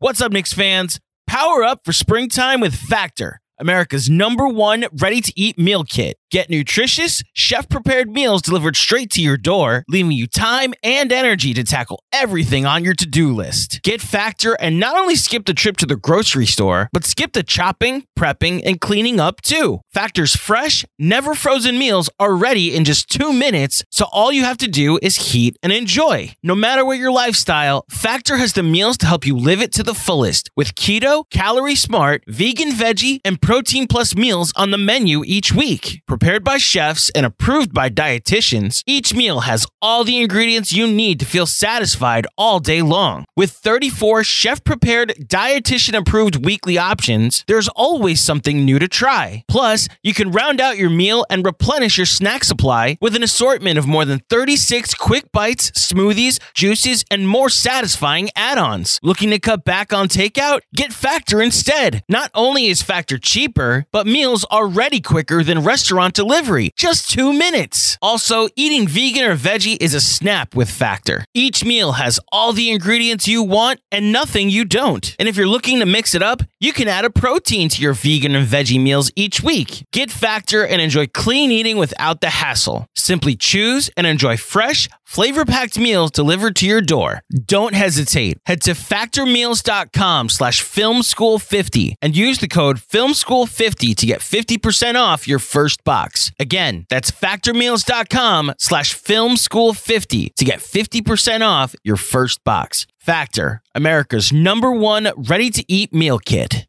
[0.00, 1.00] What's up, Knicks fans?
[1.26, 6.18] Power up for springtime with Factor, America's number one ready to eat meal kit.
[6.34, 11.54] Get nutritious, chef prepared meals delivered straight to your door, leaving you time and energy
[11.54, 13.80] to tackle everything on your to do list.
[13.84, 17.44] Get Factor and not only skip the trip to the grocery store, but skip the
[17.44, 19.78] chopping, prepping, and cleaning up too.
[19.92, 24.58] Factor's fresh, never frozen meals are ready in just two minutes, so all you have
[24.58, 26.34] to do is heat and enjoy.
[26.42, 29.84] No matter what your lifestyle, Factor has the meals to help you live it to
[29.84, 35.22] the fullest with keto, calorie smart, vegan, veggie, and protein plus meals on the menu
[35.24, 36.00] each week.
[36.24, 41.20] Prepared by chefs and approved by dietitians, each meal has all the ingredients you need
[41.20, 43.26] to feel satisfied all day long.
[43.36, 49.44] With 34 chef prepared, dietitian approved weekly options, there's always something new to try.
[49.48, 53.76] Plus, you can round out your meal and replenish your snack supply with an assortment
[53.76, 58.98] of more than 36 quick bites, smoothies, juices, and more satisfying add ons.
[59.02, 60.60] Looking to cut back on takeout?
[60.74, 62.02] Get Factor instead.
[62.08, 66.70] Not only is Factor cheaper, but meals are ready quicker than restaurant delivery.
[66.76, 67.98] Just two minutes.
[68.00, 71.24] Also, eating vegan or veggie is a snap with Factor.
[71.34, 75.14] Each meal has all the ingredients you want and nothing you don't.
[75.18, 77.92] And if you're looking to mix it up, you can add a protein to your
[77.92, 79.84] vegan and veggie meals each week.
[79.92, 82.86] Get Factor and enjoy clean eating without the hassle.
[82.96, 87.20] Simply choose and enjoy fresh, flavor packed meals delivered to your door.
[87.44, 88.38] Don't hesitate.
[88.46, 95.40] Head to factormeals.com slash filmschool50 and use the code filmschool50 to get 50% off your
[95.40, 96.32] first box.
[96.40, 102.86] Again, that's factormeals.com slash filmschool50 to get 50% off your first box.
[103.04, 106.66] Factor, America's number one ready to eat meal kit.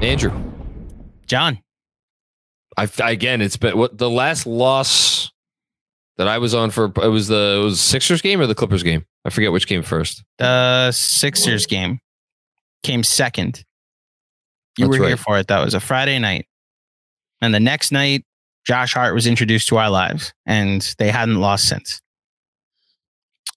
[0.00, 0.32] Andrew,
[1.26, 1.58] John.
[2.78, 5.30] I again, it's been what the last loss
[6.16, 8.82] that I was on for it was the it was Sixers game or the Clippers
[8.82, 9.04] game.
[9.26, 10.24] I forget which came first.
[10.38, 11.98] The Sixers game
[12.82, 13.62] came second.
[14.78, 15.48] You That's were here for it.
[15.48, 16.46] That was a Friday night.
[17.42, 18.24] And the next night,
[18.66, 22.00] Josh Hart was introduced to our lives, and they hadn't lost since.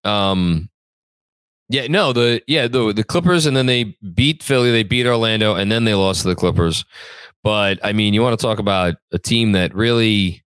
[0.03, 0.69] Um,
[1.73, 5.55] yeah, no, the yeah the the Clippers, and then they beat Philly, they beat Orlando,
[5.55, 6.86] and then they lost to the Clippers.
[7.43, 10.43] But I mean, you want to talk about a team that really.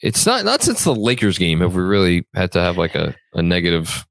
[0.00, 3.14] It's not not since the Lakers game have we really had to have like a,
[3.34, 4.06] a negative.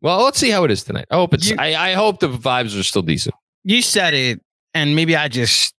[0.00, 1.06] Well, let's see how it is tonight.
[1.10, 1.50] I hope it's.
[1.50, 3.34] You- I, I hope the vibes are still decent.
[3.64, 4.40] You said it,
[4.72, 5.74] and maybe I just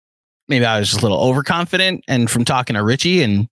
[0.48, 2.04] maybe I was just a little overconfident.
[2.06, 3.48] And from talking to Richie and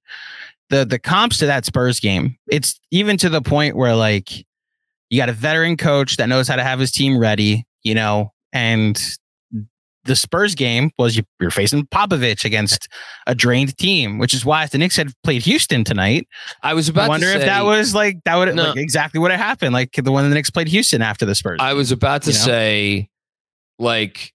[0.70, 4.44] the the comps to that Spurs game, it's even to the point where like
[5.12, 8.32] you got a veteran coach that knows how to have his team ready, you know,
[8.50, 8.98] and
[10.04, 12.88] the Spurs game was you, you're facing Popovich against
[13.26, 16.26] a drained team, which is why if the Knicks had played Houston tonight,
[16.62, 18.70] I was about I wonder to if that was like that would No.
[18.70, 21.58] like exactly what had happened, like the one the Knicks played Houston after the Spurs.
[21.60, 22.44] I was about to you know?
[22.44, 23.08] say,
[23.78, 24.32] like,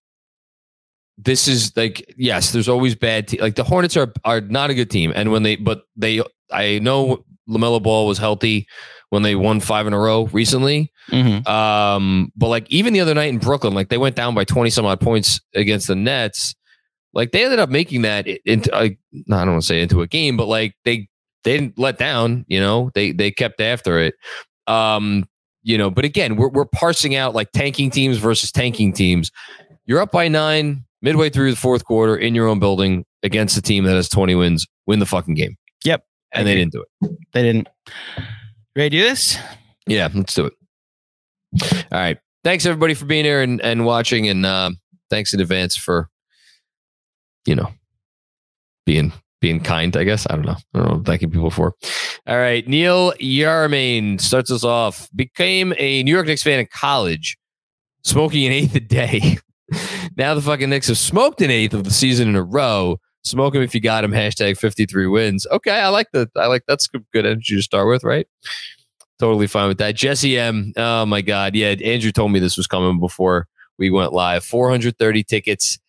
[1.18, 3.30] this is like, yes, there's always bad.
[3.30, 6.22] Te- like the Hornets are are not a good team, and when they, but they,
[6.52, 8.68] I know Lamelo Ball was healthy
[9.10, 10.92] when they won five in a row recently.
[11.10, 11.48] Mhm.
[11.48, 14.70] Um, but like even the other night in Brooklyn, like they went down by twenty
[14.70, 16.56] some odd points against the Nets.
[17.14, 18.96] Like they ended up making that into, I, I
[19.28, 21.08] don't want to say into a game, but like they
[21.44, 22.46] they didn't let down.
[22.48, 24.16] You know, they they kept after it.
[24.68, 25.26] Um,
[25.64, 29.32] you know, but again, we're we're parsing out like tanking teams versus tanking teams.
[29.86, 33.62] You're up by nine midway through the fourth quarter in your own building against a
[33.62, 34.68] team that has 20 wins.
[34.86, 35.56] Win the fucking game.
[35.86, 36.04] Yep.
[36.34, 37.18] And they didn't do it.
[37.34, 37.68] They didn't.
[38.78, 39.40] Ready to do this?
[39.88, 40.54] Yeah, let's do it.
[41.92, 42.20] All right.
[42.44, 44.30] Thanks everybody for being here and, and watching.
[44.30, 44.70] And uh,
[45.10, 46.10] thanks in advance for,
[47.48, 47.72] you know,
[48.86, 50.28] being being kind, I guess.
[50.30, 50.58] I don't know.
[50.76, 51.74] I don't know thanking people for.
[52.28, 52.68] All right.
[52.68, 55.10] Neil Yarmain starts us off.
[55.16, 57.36] Became a New York Knicks fan in college,
[58.04, 59.40] smoking an eighth a day.
[60.18, 63.00] now the fucking Knicks have smoked an eighth of the season in a row.
[63.28, 64.12] Smoke him if you got him.
[64.12, 65.46] Hashtag 53 wins.
[65.52, 65.80] Okay.
[65.80, 66.30] I like that.
[66.36, 68.28] I like that's good, energy to start with, right?
[69.20, 69.96] Totally fine with that.
[69.96, 70.74] Jesse M.
[70.78, 71.56] Oh my God.
[71.56, 71.76] Yeah.
[71.84, 74.44] Andrew told me this was coming before we went live.
[74.44, 75.80] 430 tickets,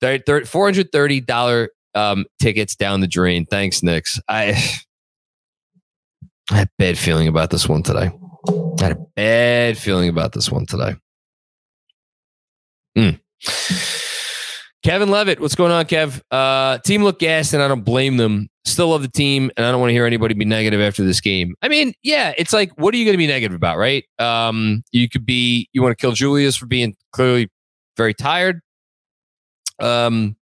[0.00, 3.46] thir- thir- $430 um, tickets down the drain.
[3.46, 4.20] Thanks, Knicks.
[4.28, 4.50] I,
[6.50, 8.10] I had a bad feeling about this one today.
[8.48, 10.96] I had a bad feeling about this one today.
[12.96, 13.10] Hmm.
[14.82, 16.20] Kevin Levitt, what's going on, Kev?
[16.30, 18.48] Uh, team looked gassed, and I don't blame them.
[18.64, 21.20] Still love the team, and I don't want to hear anybody be negative after this
[21.20, 21.54] game.
[21.62, 24.04] I mean, yeah, it's like, what are you going to be negative about, right?
[24.18, 27.48] Um, you could be, you want to kill Julius for being clearly
[27.96, 28.60] very tired.
[29.78, 30.36] Um,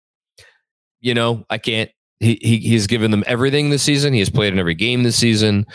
[1.00, 1.90] you know, I can't.
[2.18, 4.12] He, he he's given them everything this season.
[4.12, 5.66] He has played in every game this season.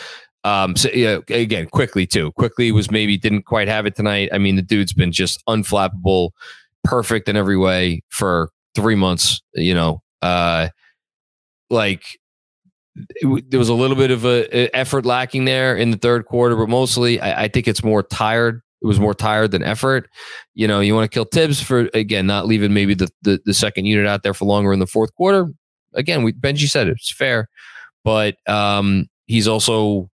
[0.44, 0.90] Um, so
[1.30, 2.32] again, Quickley too.
[2.34, 4.30] Quickley was maybe didn't quite have it tonight.
[4.32, 6.30] I mean, the dude's been just unflappable,
[6.84, 9.42] perfect in every way for three months.
[9.54, 10.70] You know, uh,
[11.70, 12.04] like
[12.96, 16.56] it there was a little bit of a, effort lacking there in the third quarter,
[16.56, 18.62] but mostly I, I think it's more tired.
[18.82, 20.10] It was more tired than effort.
[20.54, 23.54] You know, you want to kill Thibs for again not leaving maybe the, the the
[23.54, 25.48] second unit out there for longer in the fourth quarter.
[25.94, 27.48] Again, we Benji said it, it's fair,
[28.04, 30.10] but um, he's also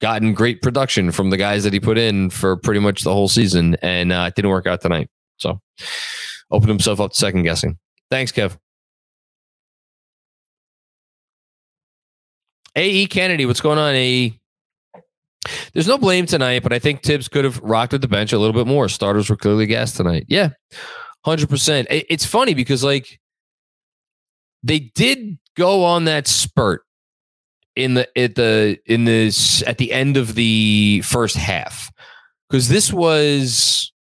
[0.00, 3.28] gotten great production from the guys that he put in for pretty much the whole
[3.28, 5.08] season, and uh, it didn't work out tonight.
[5.38, 5.60] So
[6.50, 7.78] opened himself up to second guessing.
[8.10, 8.56] Thanks, Kev.
[12.76, 14.38] AE Kennedy, what's going on, AE?
[15.72, 18.38] There's no blame tonight, but I think Thibs could have rocked at the bench a
[18.38, 18.88] little bit more.
[18.88, 20.26] Starters were clearly gassed tonight.
[20.28, 20.50] Yeah,
[21.26, 21.86] 100%.
[21.90, 23.18] It's funny because, like,
[24.62, 26.82] they did go on that spurt
[27.76, 31.92] in the at the in this at the end of the first half
[32.48, 33.92] because this was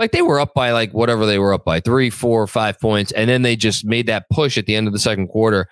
[0.00, 3.12] like they were up by like whatever they were up by three four five points
[3.12, 5.68] and then they just made that push at the end of the second quarter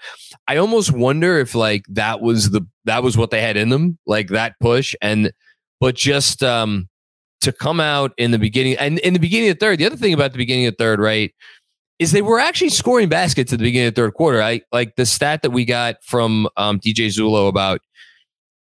[0.47, 3.99] i almost wonder if like that was the that was what they had in them
[4.07, 5.33] like that push and
[5.81, 6.89] but just um
[7.41, 10.13] to come out in the beginning and in the beginning of third the other thing
[10.13, 11.33] about the beginning of third right
[11.99, 14.41] is they were actually scoring baskets at the beginning of third quarter.
[14.41, 17.81] I like the stat that we got from um, DJ Zulo about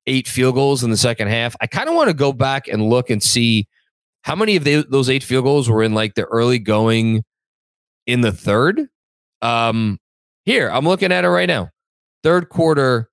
[0.05, 1.55] eight field goals in the second half.
[1.61, 3.69] I kind of want to go back and look and see
[4.23, 7.23] how many of those eight field goals were in like the early going
[8.05, 8.87] in the third.
[9.41, 9.99] Um,
[10.45, 11.69] here, I'm looking at it right now.
[12.23, 13.09] Third quarter,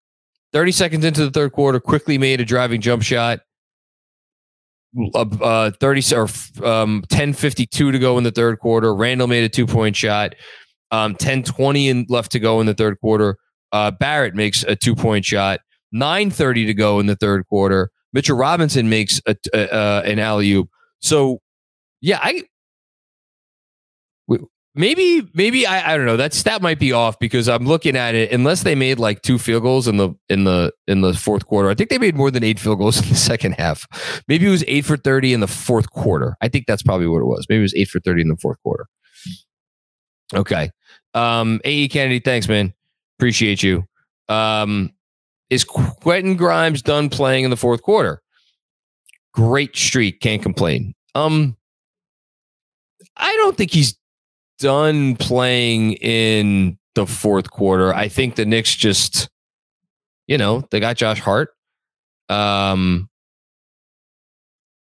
[0.53, 3.40] 30 seconds into the third quarter, Quickley made a driving jump shot.
[5.14, 6.29] Uh, uh, 30 or
[6.64, 8.94] um, 10 52 to go in the third quarter.
[8.94, 10.35] Randle made a two point shot.
[10.90, 13.37] Um, 10 20 and left to go in the third quarter.
[13.71, 15.61] Uh, Barrett makes a two point shot.
[15.94, 17.90] 9:30 to go in the third quarter.
[18.12, 20.68] Mitchell Robinson makes a, a, uh, an alley oop.
[21.00, 21.40] So,
[22.00, 22.44] yeah, I
[24.78, 28.14] maybe maybe I, I don't know that stat might be off because I'm looking at
[28.14, 31.46] it unless they made like two field goals in the in the in the fourth
[31.46, 31.68] quarter.
[31.68, 33.87] I think they made more than eight field goals in the second half.
[34.28, 36.37] Maybe it was eight for thirty in the fourth quarter.
[36.40, 37.44] I think that's probably what it was.
[37.48, 38.87] Maybe it was eight for thirty in the fourth quarter.
[40.34, 40.70] Okay.
[41.14, 42.72] Um, AE Kennedy, thanks, man.
[43.18, 43.84] Appreciate you.
[44.28, 44.92] Um,
[45.50, 48.20] is Quentin Grimes done playing in the fourth quarter?
[49.38, 50.96] Great streak, can't complain.
[51.14, 51.57] Um,
[53.16, 53.96] I don't think he's
[54.59, 57.94] done playing in the fourth quarter.
[57.94, 59.29] I think the Knicks just,
[60.27, 61.51] you know, they got Josh Hart.
[62.29, 63.09] Um,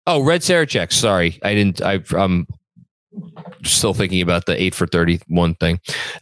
[0.08, 0.92] oh, Red Sarachek.
[0.94, 1.84] Sorry, I didn't.
[1.84, 2.48] I, I'm
[3.64, 5.80] still thinking about the eight for thirty-one thing.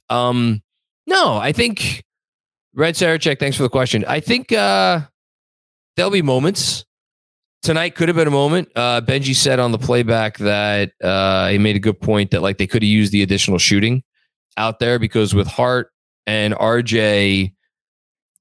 [0.10, 0.62] Um,
[1.06, 2.04] no, I think
[2.76, 3.40] Red Sarachek.
[3.40, 4.04] Thanks for the question.
[4.06, 5.00] I think uh,
[5.96, 6.84] there'll be moments
[7.68, 8.70] tonight could have been a moment.
[8.78, 12.58] Uh, Benji said on the playback that uh, he made a good point that like
[12.58, 14.04] they could have used the additional shooting
[14.56, 15.92] out there because with Hart
[16.26, 17.52] and RJ,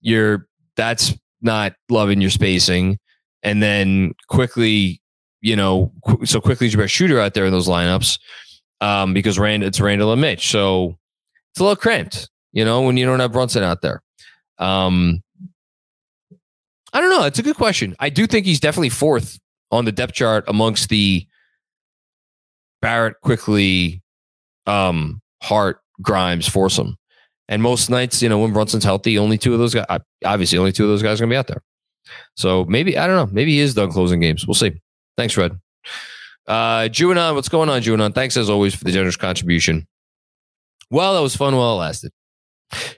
[0.01, 1.12] you're that's
[1.43, 3.01] not loving your spacing,
[3.43, 5.03] and then Quickley,
[5.41, 8.21] you know, qu- so Quickley's your best shooter out there in those lineups
[8.81, 10.97] um, because Rand it's Randle and Mitch, so
[11.51, 14.03] it's a little cramped, you know, when you don't have Brunson out there.
[14.59, 15.21] Um,
[16.96, 17.24] I don't know.
[17.24, 17.94] It's a good question.
[18.00, 19.38] I do think he's definitely fourth
[19.70, 21.26] on the depth chart amongst the
[22.80, 24.02] Barrett, Quickley,
[24.66, 26.96] um, Hart, Grimes, foursome.
[27.50, 29.85] And most nights, you know, when Brunson's healthy, only two of those guys,
[30.24, 31.62] obviously, only two of those guys are going to be out there.
[32.35, 33.30] So maybe, I don't know.
[33.30, 34.46] Maybe he is done closing games.
[34.46, 34.80] We'll see.
[35.18, 35.52] Thanks, Red.
[36.48, 38.14] Uh, Juanon, what's going on, Juanon?
[38.14, 39.87] Thanks as always for the generous contribution.
[40.90, 42.12] Well, that was fun while it lasted.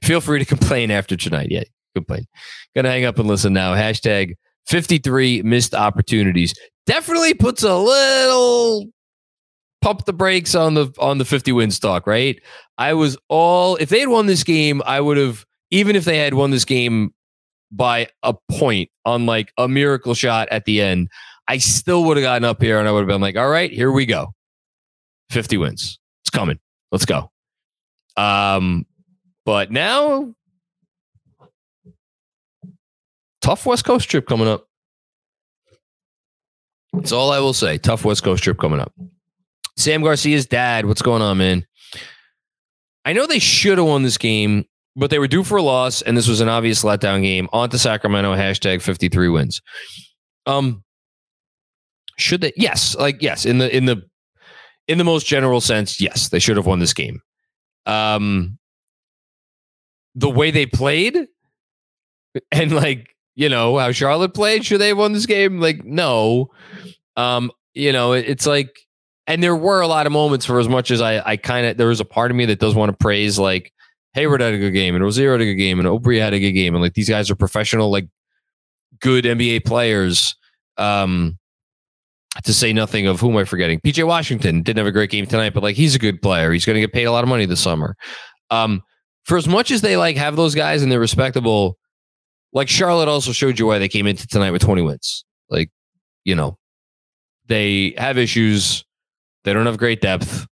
[0.05, 1.49] Feel free to complain after tonight.
[1.51, 2.27] Yeah, complain.
[2.75, 3.75] Gonna hang up and listen now.
[3.75, 4.35] Hashtag
[4.67, 6.55] 53 missed opportunities.
[6.87, 8.87] Definitely puts a little
[9.81, 12.41] pump the brakes on the on the 50 win stock, right?
[12.77, 16.19] I was all if they had won this game, I would have even if they
[16.19, 17.13] had won this game
[17.71, 21.09] by a point on like a miracle shot at the end,
[21.49, 23.71] I still would have gotten up here and I would have been like, all right,
[23.71, 24.35] here we go.
[25.31, 25.99] 50 wins.
[26.23, 26.59] It's coming.
[26.91, 27.31] Let's go.
[28.17, 28.87] Um,
[29.45, 30.35] but now
[33.49, 34.67] tough West Coast trip coming up.
[36.93, 37.79] That's all I will say.
[37.79, 38.93] Tough West Coast trip coming up.
[39.79, 41.67] Sam Garcia's dad, what's going on, man?
[43.07, 46.03] I know they should have won this game, but they were due for a loss,
[46.03, 47.49] and this was an obvious letdown game.
[47.51, 49.63] On to Sacramento, hashtag 53 wins.
[50.45, 50.85] Um,
[52.19, 52.53] should they?
[52.55, 54.03] Yes, like yes, in the in the
[54.89, 57.23] in the most general sense, yes, they should have won this game.
[57.87, 58.59] Um,
[60.15, 61.29] the way they played,
[62.53, 64.67] and like you know how Charlotte played.
[64.67, 65.61] Should they have won this game?
[65.61, 66.51] Like no.
[67.17, 68.77] Um, you know, it, it's like,
[69.29, 71.77] and there were a lot of moments for as much as I, I kind of
[71.77, 73.73] there was a part of me that does want to praise like
[74.15, 76.41] Hayward had a good game and Rozier had a good game and Oubre had a
[76.41, 78.09] good game and like these guys are professional, like
[79.01, 80.35] good NBA players.
[80.77, 81.39] Um,
[82.43, 83.81] to say nothing of who am I forgetting?
[83.81, 86.53] PJ Washington didn't have a great game tonight, but like he's a good player.
[86.53, 87.97] He's going to get paid a lot of money this summer.
[88.51, 88.83] Um,
[89.25, 91.79] for as much as they like have those guys and they're respectable,
[92.53, 95.25] like Charlotte also showed you why they came into tonight with 20 wins.
[95.51, 95.71] Like,
[96.25, 96.59] you know,
[97.47, 98.85] they have issues.
[99.45, 100.47] They don't have great depth,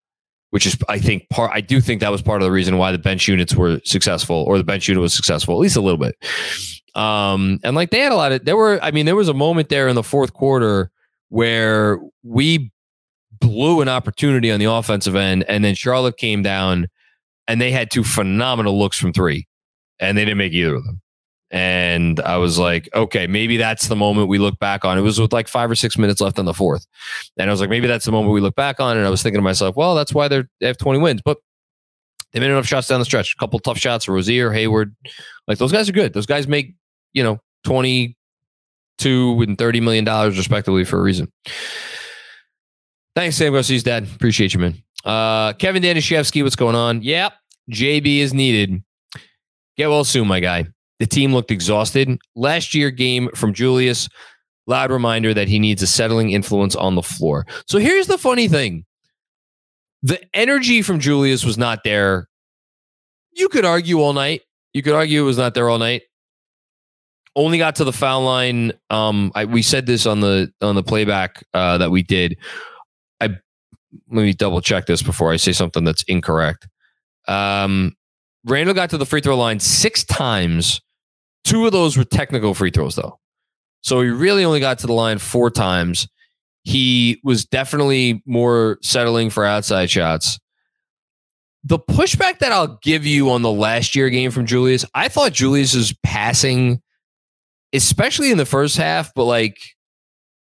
[0.50, 1.50] which is, I think, part.
[1.52, 4.44] I do think that was part of the reason why the bench units were successful,
[4.46, 6.16] or the bench unit was successful, at least a little bit.
[6.94, 8.44] Um, and like they had a lot of.
[8.44, 10.90] There were, I mean, there was a moment there in the fourth quarter
[11.30, 12.70] where we
[13.40, 16.88] blew an opportunity on the offensive end, and then Charlotte came down,
[17.48, 19.46] and they had two phenomenal looks from three,
[19.98, 21.00] and they didn't make either of them.
[21.52, 24.96] And I was like, okay, maybe that's the moment we look back on.
[24.96, 26.86] It was with like five or six minutes left on the fourth.
[27.36, 28.96] And I was like, maybe that's the moment we look back on.
[28.96, 31.20] And I was thinking to myself, well, that's why they're, they have 20 wins.
[31.22, 31.36] But
[32.32, 33.34] they made enough shots down the stretch.
[33.34, 34.96] A couple tough shots, Rozier, Hayward.
[35.46, 36.14] Like those guys are good.
[36.14, 36.74] Those guys make,
[37.12, 38.16] you know, 22
[39.42, 41.30] and 30 million dollars respectively for a reason.
[43.14, 44.04] Thanks, Sam Garcia's dad.
[44.04, 44.82] Appreciate you, man.
[45.04, 47.02] Uh, Kevin Danishevsky, what's going on?
[47.02, 47.34] Yep,
[47.70, 48.82] JB is needed.
[49.76, 50.66] Get well soon, my guy.
[51.02, 52.16] The team looked exhausted.
[52.36, 54.08] Last year game from Julius,
[54.68, 57.44] loud reminder that he needs a settling influence on the floor.
[57.66, 58.84] So here's the funny thing.
[60.04, 62.28] The energy from Julius was not there.
[63.32, 64.42] You could argue all night.
[64.74, 66.02] You could argue it was not there all night.
[67.34, 68.72] Only got to the foul line.
[68.88, 72.36] Um, I, we said this on the on the playback uh, that we did.
[73.20, 73.26] I
[74.08, 76.68] let me double check this before I say something that's incorrect.
[77.26, 77.96] Um,
[78.44, 80.80] Randle got to the free throw line six times.
[81.44, 83.18] Two of those were technical free throws, though.
[83.82, 86.08] So he really only got to the line four times.
[86.62, 90.38] He was definitely more settling for outside shots.
[91.64, 95.32] The pushback that I'll give you on the last year game from Julius, I thought
[95.32, 96.80] Julius's passing,
[97.72, 99.58] especially in the first half, but like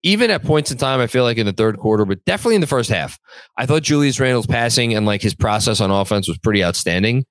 [0.02, 2.62] even at points in time, I feel like in the third quarter, but definitely in
[2.62, 3.18] the first half,
[3.56, 7.26] I thought Julius Randle's passing and like his process on offense was pretty outstanding.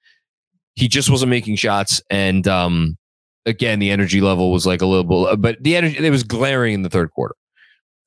[0.75, 2.95] He just wasn't making shots, and um,
[3.45, 6.73] again, the energy level was like a little bit, but the energy it was glaring
[6.73, 7.35] in the third quarter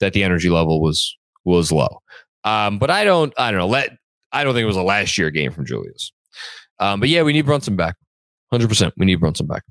[0.01, 2.01] that the energy level was was low.
[2.45, 3.67] Um, but I don't, I don't know.
[3.67, 3.97] Let
[4.33, 6.13] I don't think it was a last year game from Julius.
[6.79, 7.97] Um, but yeah, we need Brunson back.
[8.51, 9.63] Hundred percent, we need Brunson back.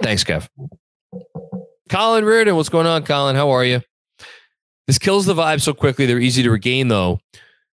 [0.00, 0.48] Thanks, Kev.
[1.88, 3.36] Colin Reardon, what's going on, Colin?
[3.36, 3.80] How are you?
[4.86, 6.06] This kills the vibe so quickly.
[6.06, 7.20] They're easy to regain, though.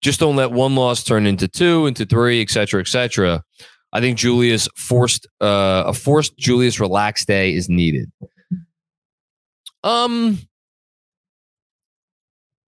[0.01, 3.43] Just don't let one loss turn into two, into three, et cetera, et cetera.
[3.93, 8.11] I think Julius forced uh, a forced Julius relaxed day is needed.
[9.83, 10.39] Um,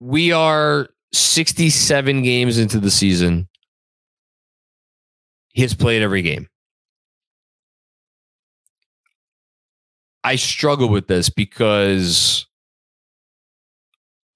[0.00, 3.48] we are 67 games into the season.
[5.48, 6.48] He has played every game.
[10.22, 12.46] I struggle with this because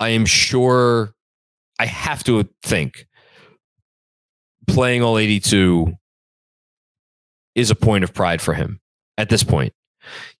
[0.00, 1.14] I am sure
[1.78, 3.06] I have to think
[4.66, 5.94] playing all 82
[7.54, 8.80] is a point of pride for him
[9.18, 9.72] at this point.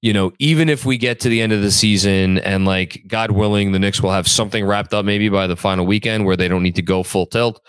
[0.03, 3.31] You know, even if we get to the end of the season and like God
[3.31, 6.49] willing, the Knicks will have something wrapped up maybe by the final weekend where they
[6.49, 7.61] don't need to go full tilt.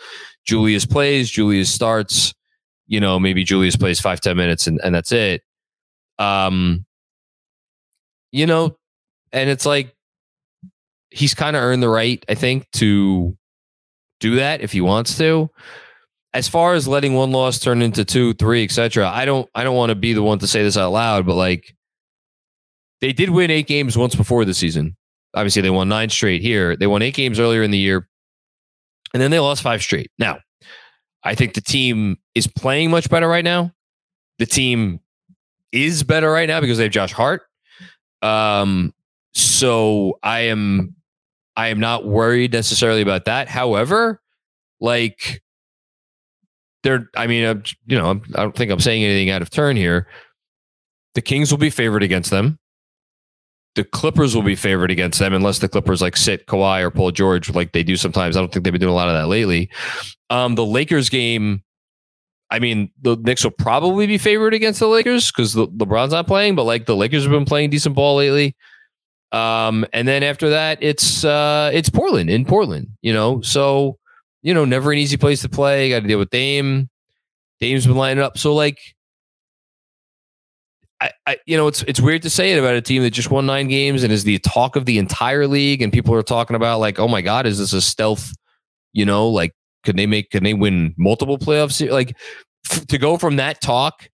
[0.46, 2.34] Julius plays, Julius starts,
[2.88, 5.41] you know, maybe Julius plays five ten minutes and, and that's it.
[6.20, 6.86] Um,
[8.32, 8.78] you know,
[9.32, 9.96] and it's like
[11.12, 13.38] he's kind of earned the right, I think, to
[14.20, 15.50] do that if he wants to.
[16.36, 19.75] As far as letting one loss turn into two, three, etc., I don't, I don't
[19.75, 21.73] want to be the one to say this out loud, but like
[22.99, 24.97] they did win eight games once before the season.
[25.33, 26.75] Obviously, they won nine straight here.
[26.75, 28.09] They won eight games earlier in the year,
[29.13, 30.11] and then they lost five straight.
[30.19, 30.39] Now,
[31.23, 33.71] I think the team is playing much better right now.
[34.38, 34.99] The team
[35.71, 37.43] is better right now because they have Josh Hart.
[38.21, 38.93] Um,
[39.33, 40.95] so I am
[41.55, 43.47] I am not worried necessarily about that.
[43.47, 44.21] However,
[44.81, 45.41] like
[46.86, 49.75] they're I mean, I'm, you know, I don't think I'm saying anything out of turn
[49.75, 50.07] here.
[51.15, 52.59] The Kings will be favored against them.
[53.73, 57.11] The Clippers will be favored against them unless the Clippers like sit Kawhi or Paul
[57.11, 58.38] George like they do sometimes.
[58.38, 59.69] I don't think they've been doing a lot of that lately.
[60.29, 61.63] Um, the Lakers game,
[62.51, 66.27] I mean, the Knicks will probably be favored against the Lakers because the LeBron's not
[66.27, 68.55] playing, but like the Lakers have been playing decent ball lately.
[69.31, 72.89] Um, and then after that, it's uh, it's Portland in Portland.
[73.01, 73.97] You know, so
[74.46, 75.89] you know, never an easy place to play.
[75.89, 76.88] Got to deal with Dame.
[77.60, 78.38] Dame's been lining up.
[78.38, 78.78] So like,
[81.02, 83.32] I, I, you know, it's it's weird to say it about a team that just
[83.32, 86.56] won nine games and is the talk of the entire league, and people are talking
[86.56, 88.34] about like, oh my god, is this a stealth?
[88.93, 89.52] You know, like,
[89.84, 90.30] could they make?
[90.30, 91.89] Can they win multiple playoffs?
[91.89, 92.16] Like,
[92.70, 94.08] f- to go from that talk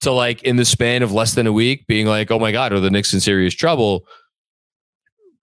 [0.00, 2.72] to like in the span of less than a week, being like, oh my god,
[2.72, 4.04] are the Knicks in serious trouble?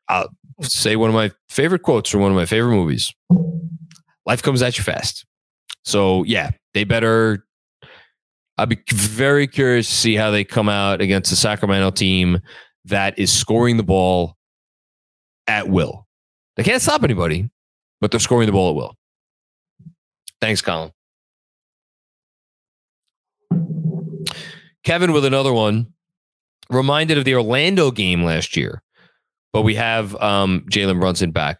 [0.09, 0.27] I'll
[0.61, 3.09] say one of my favorite quotes from one of my favorite movies.
[4.25, 5.25] Life comes at you fast.
[5.83, 7.45] So yeah, they better
[8.57, 12.39] I'd be very curious to see how they come out against the Sacramento team
[12.85, 14.37] that is scoring the ball
[15.47, 16.07] at will.
[16.55, 17.49] They can't stop anybody,
[17.99, 18.95] but they're scoring the ball at will.
[20.39, 20.91] Thanks, Colin.
[24.83, 25.87] Kevin with another one.
[26.69, 28.81] Reminded of the Orlando game last year,
[29.51, 31.59] but we have um, Jalen Brunson back.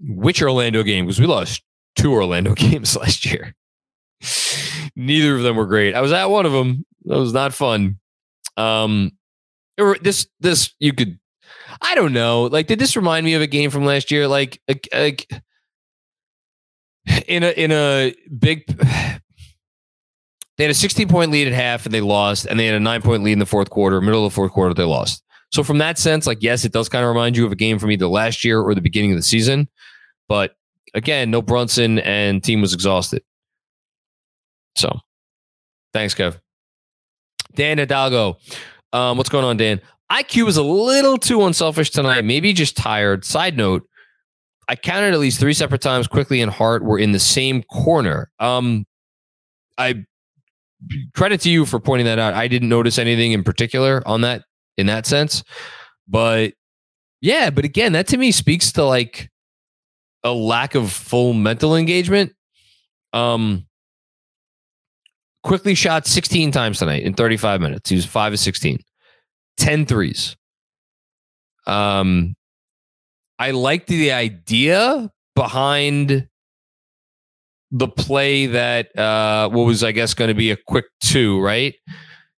[0.00, 1.06] Which Orlando game?
[1.06, 1.62] Because we lost
[1.96, 3.54] two Orlando games last year.
[4.96, 5.94] Neither of them were great.
[5.94, 6.84] I was at one of them.
[7.04, 7.98] That was not fun.
[8.56, 9.12] Um,
[9.76, 11.18] this this you could,
[11.82, 12.44] I don't know.
[12.44, 14.28] Like, did this remind me of a game from last year?
[14.28, 14.60] Like,
[14.92, 15.28] like
[17.26, 18.64] in a in a big.
[20.56, 22.80] They had a 16 point lead at half and they lost, and they had a
[22.80, 24.00] nine point lead in the fourth quarter.
[24.00, 25.24] Middle of the fourth quarter, they lost.
[25.50, 27.80] So from that sense, like yes, it does kind of remind you of a game
[27.80, 29.68] from either last year or the beginning of the season.
[30.28, 30.54] But
[30.94, 33.22] again, no Brunson and team was exhausted.
[34.76, 34.98] So
[35.92, 36.38] thanks, Kev.
[37.54, 38.38] Dan Hidalgo.
[38.92, 39.80] Um, what's going on, Dan?
[40.10, 43.24] IQ was a little too unselfish tonight, maybe just tired.
[43.24, 43.88] Side note,
[44.68, 48.30] I counted at least three separate times Quickley and Hart were in the same corner.
[48.38, 48.86] Um,
[49.76, 50.04] I
[51.14, 52.34] credit to you for pointing that out.
[52.34, 54.44] I didn't notice anything in particular on that
[54.76, 55.42] in that sense.
[56.06, 56.54] But
[57.20, 59.30] yeah, but again, that to me speaks to like
[60.24, 62.32] a lack of full mental engagement.
[63.12, 63.66] Um
[65.44, 67.90] Quickley shot 16 times tonight in 35 minutes.
[67.90, 68.78] He was 5 of 16.
[69.58, 70.36] 10 threes.
[71.66, 72.34] Um,
[73.38, 76.28] I liked the idea behind
[77.70, 81.74] the play that uh, what was I guess going to be a quick two, right?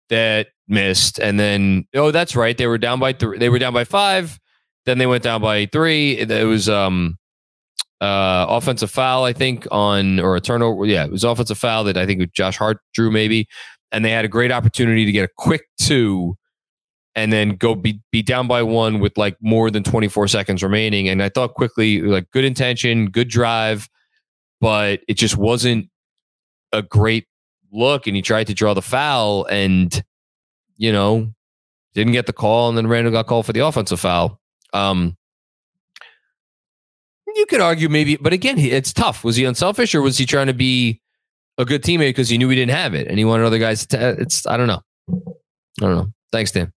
[0.10, 3.38] That missed, and then oh, that's right, they were down by three.
[3.38, 4.40] They were down by five.
[4.86, 6.18] Then they went down by three.
[6.18, 7.18] It was um
[8.02, 10.86] uh offensive foul, I think, on or a turnover.
[10.86, 13.48] Yeah, it was offensive foul that I think Josh Hart drew maybe,
[13.92, 16.38] and they had a great opportunity to get a quick two
[17.16, 21.08] and then go be, be down by one with like more than 24 seconds remaining.
[21.08, 23.88] And I thought Quickley, like good intention, good drive,
[24.60, 25.90] but it just wasn't
[26.74, 27.26] a great
[27.72, 28.06] look.
[28.06, 30.04] And he tried to draw the foul and,
[30.76, 31.34] you know,
[31.94, 32.68] didn't get the call.
[32.68, 34.42] And then Randle got called for the offensive foul.
[34.74, 35.16] Um,
[37.36, 39.24] you could argue maybe, but again, it's tough.
[39.24, 41.02] Was he unselfish or was he trying to be
[41.58, 43.86] a good teammate because he knew he didn't have it and he wanted other guys
[43.88, 44.10] to?
[44.10, 44.82] Uh, it's I don't know.
[45.10, 46.12] I don't know.
[46.32, 46.72] Thanks, Dan.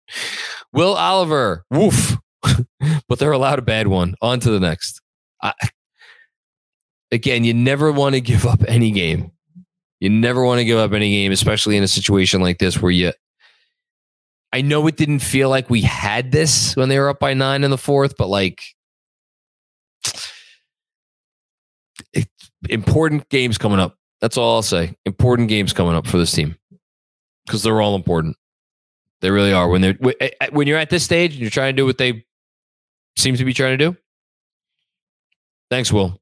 [0.73, 2.17] Will Oliver, woof.
[3.09, 4.15] but they're allowed a bad one.
[4.23, 5.01] On to the next.
[5.43, 5.53] I,
[7.11, 9.33] again, you never want to give up any game.
[10.01, 12.93] You never want to give up any game, especially in a situation like this where
[12.93, 13.13] you.
[14.53, 17.65] I know it didn't feel like we had this when they were up by nine
[17.65, 18.63] in the fourth, but like
[22.69, 23.97] important games coming up.
[24.21, 24.97] That's all I'll say.
[25.05, 26.57] Important games coming up for this team
[27.47, 28.37] because they're all important.
[29.21, 29.69] They really are.
[29.69, 29.99] When they're
[30.53, 32.25] when you're at this stage and you're trying to do what they
[33.17, 33.97] seem to be trying to do.
[35.71, 36.21] Thanks, Will.